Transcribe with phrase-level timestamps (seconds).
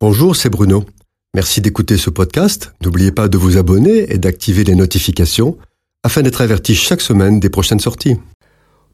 [0.00, 0.84] Bonjour, c'est Bruno.
[1.34, 2.72] Merci d'écouter ce podcast.
[2.84, 5.58] N'oubliez pas de vous abonner et d'activer les notifications
[6.04, 8.14] afin d'être averti chaque semaine des prochaines sorties.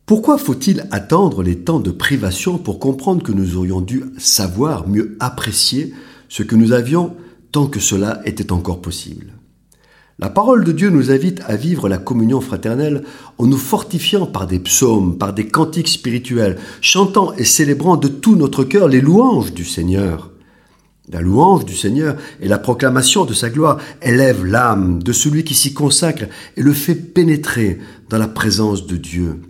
[0.07, 5.19] Pourquoi faut-il attendre les temps de privation pour comprendre que nous aurions dû savoir mieux
[5.21, 5.93] apprécier
[6.31, 7.15] ce que nous avions
[7.53, 9.35] tant que cela était encore possible?
[10.19, 13.05] La parole de Dieu nous invite à vivre la communion fraternelle
[13.37, 18.37] en nous fortifiant par des psaumes, par des cantiques spirituels, chantant et célébrant de tout
[18.37, 20.31] notre cœur les louanges du Seigneur.
[21.13, 25.55] La louange du Seigneur et la proclamation de sa gloire élèvent l'âme de celui qui
[25.55, 26.25] s'y consacre
[26.57, 29.41] et le fait pénétrer dans la présence de Dieu.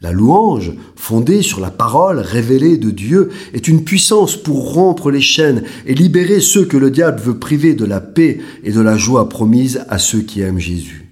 [0.00, 5.20] La louange, fondée sur la parole révélée de Dieu, est une puissance pour rompre les
[5.20, 8.96] chaînes et libérer ceux que le diable veut priver de la paix et de la
[8.96, 11.10] joie promise à ceux qui aiment Jésus.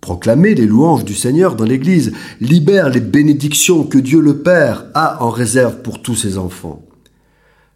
[0.00, 5.22] Proclamer les louanges du Seigneur dans l'Église libère les bénédictions que Dieu le Père a
[5.22, 6.82] en réserve pour tous ses enfants.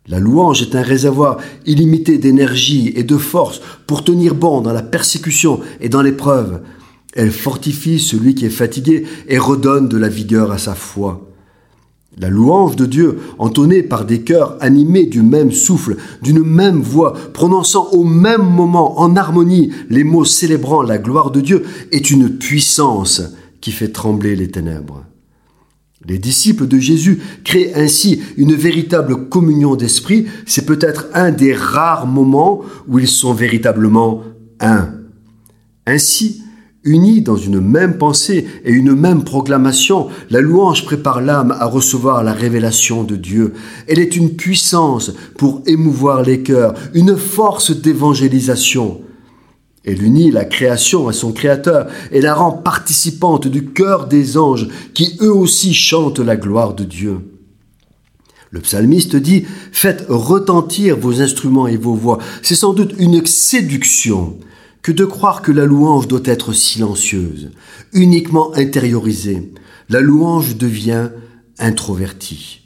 [0.07, 4.83] La louange est un réservoir illimité d'énergie et de force pour tenir bon dans la
[4.83, 6.61] persécution et dans l'épreuve.
[7.15, 11.31] Elle fortifie celui qui est fatigué et redonne de la vigueur à sa foi.
[12.19, 17.15] La louange de Dieu, entonnée par des cœurs animés du même souffle, d'une même voix,
[17.33, 22.29] prononçant au même moment en harmonie les mots célébrant la gloire de Dieu, est une
[22.29, 23.23] puissance
[23.61, 25.05] qui fait trembler les ténèbres.
[26.07, 30.27] Les disciples de Jésus créent ainsi une véritable communion d'esprit.
[30.47, 34.23] C'est peut-être un des rares moments où ils sont véritablement
[34.61, 34.91] un.
[35.87, 36.43] Ainsi,
[36.85, 42.23] unis dans une même pensée et une même proclamation, la louange prépare l'âme à recevoir
[42.23, 43.55] la révélation de Dieu.
[43.89, 49.01] Elle est une puissance pour émouvoir les cœurs, une force d'évangélisation.
[49.85, 54.69] Elle unit la création à son Créateur et la rend participante du cœur des anges
[54.95, 57.19] qui eux aussi chantent la gloire de Dieu.
[58.51, 62.19] Le psalmiste dit Faites retentir vos instruments et vos voix.
[62.41, 64.39] C'est sans doute une séduction
[64.81, 67.51] que de croire que la louange doit être silencieuse,
[67.93, 69.53] uniquement intériorisée.
[69.89, 71.11] La louange devient
[71.59, 72.64] introvertie.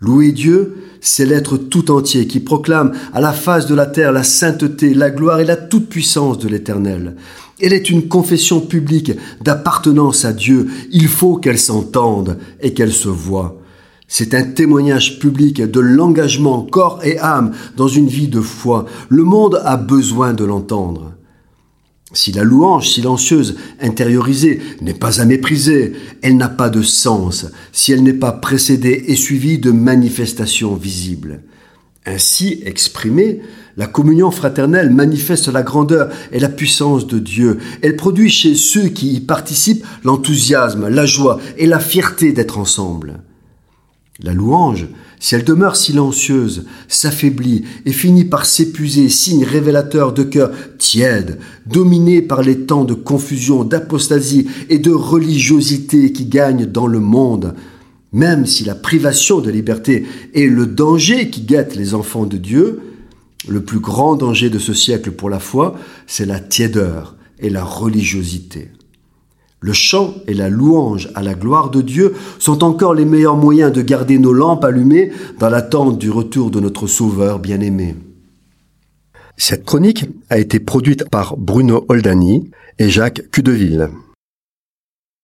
[0.00, 4.24] Louer Dieu, c'est l'être tout entier qui proclame à la face de la terre la
[4.24, 7.16] sainteté, la gloire et la toute-puissance de l'Éternel.
[7.62, 9.12] Elle est une confession publique
[9.42, 10.68] d'appartenance à Dieu.
[10.92, 13.58] Il faut qu'elle s'entende et qu'elle se voie.
[14.06, 18.84] C'est un témoignage public de l'engagement corps et âme dans une vie de foi.
[19.08, 21.15] Le monde a besoin de l'entendre.
[22.12, 27.92] Si la louange silencieuse, intériorisée, n'est pas à mépriser, elle n'a pas de sens si
[27.92, 31.42] elle n'est pas précédée et suivie de manifestations visibles.
[32.06, 33.40] Ainsi exprimée,
[33.76, 37.58] la communion fraternelle manifeste la grandeur et la puissance de Dieu.
[37.82, 43.20] Elle produit chez ceux qui y participent l'enthousiasme, la joie et la fierté d'être ensemble.
[44.22, 44.88] La louange,
[45.20, 52.22] si elle demeure silencieuse, s'affaiblit et finit par s'épuiser, signe révélateur de cœur tiède, dominé
[52.22, 57.54] par les temps de confusion, d'apostasie et de religiosité qui gagnent dans le monde,
[58.12, 62.80] même si la privation de liberté est le danger qui guette les enfants de Dieu,
[63.46, 67.64] le plus grand danger de ce siècle pour la foi, c'est la tiédeur et la
[67.64, 68.70] religiosité.
[69.66, 73.72] Le chant et la louange à la gloire de Dieu sont encore les meilleurs moyens
[73.72, 75.10] de garder nos lampes allumées
[75.40, 77.96] dans l'attente du retour de notre Sauveur bien-aimé.
[79.36, 83.88] Cette chronique a été produite par Bruno Oldani et Jacques Cudeville.